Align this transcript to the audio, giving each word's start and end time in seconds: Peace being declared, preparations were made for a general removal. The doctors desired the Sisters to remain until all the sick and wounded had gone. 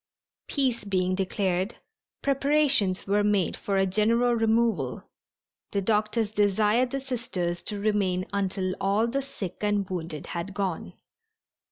Peace 0.47 0.83
being 0.83 1.13
declared, 1.13 1.75
preparations 2.23 3.05
were 3.05 3.23
made 3.23 3.55
for 3.55 3.77
a 3.77 3.85
general 3.85 4.33
removal. 4.33 5.03
The 5.73 5.83
doctors 5.83 6.31
desired 6.31 6.89
the 6.89 6.99
Sisters 7.01 7.61
to 7.61 7.79
remain 7.79 8.25
until 8.33 8.73
all 8.81 9.05
the 9.05 9.21
sick 9.21 9.57
and 9.61 9.87
wounded 9.87 10.25
had 10.33 10.55
gone. 10.55 10.93